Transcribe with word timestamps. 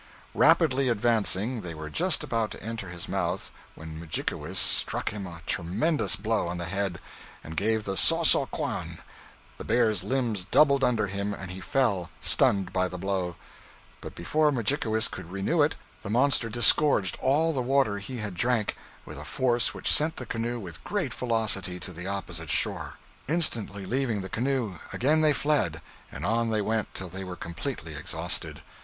Rapidly 0.33 0.89
advancing, 0.89 1.61
they 1.61 1.75
were 1.75 1.91
just 1.91 2.23
about 2.23 2.49
to 2.49 2.63
enter 2.63 2.89
his 2.89 3.07
mouth, 3.07 3.51
when 3.75 3.99
Mudjikewis 3.99 4.57
struck 4.57 5.11
him 5.11 5.27
a 5.27 5.43
tremendous 5.45 6.15
blow 6.15 6.47
on 6.47 6.57
the 6.57 6.65
head, 6.65 6.99
and 7.43 7.55
gave 7.55 7.83
the 7.83 7.95
saw 7.95 8.23
saw 8.23 8.47
quan. 8.47 8.97
The 9.59 9.63
bear's 9.63 10.03
limbs 10.03 10.43
doubled 10.43 10.83
under 10.83 11.05
him, 11.05 11.35
and 11.35 11.51
he 11.51 11.61
fell, 11.61 12.09
stunned 12.19 12.73
by 12.73 12.87
the 12.87 12.97
blow. 12.97 13.35
But 14.01 14.15
before 14.15 14.51
Mudjikewis 14.51 15.07
could 15.07 15.31
renew 15.31 15.61
it, 15.61 15.75
the 16.01 16.09
monster 16.09 16.49
disgorged 16.49 17.15
all 17.21 17.53
the 17.53 17.61
water 17.61 17.99
he 17.99 18.17
had 18.17 18.33
drank, 18.33 18.75
with 19.05 19.19
a 19.19 19.23
force 19.23 19.75
which 19.75 19.93
sent 19.93 20.15
the 20.15 20.25
canoe 20.25 20.59
with 20.59 20.83
great 20.83 21.13
velocity 21.13 21.79
to 21.79 21.93
the 21.93 22.07
opposite 22.07 22.49
shore. 22.49 22.95
Instantly 23.27 23.85
leaving 23.85 24.21
the 24.21 24.29
canoe, 24.29 24.79
again 24.91 25.21
they 25.21 25.31
fled, 25.31 25.79
and 26.11 26.25
on 26.25 26.49
they 26.49 26.63
went 26.63 26.91
till 26.95 27.07
they 27.07 27.23
were 27.23 27.35
completely 27.35 27.93
exhausted. 27.93 28.63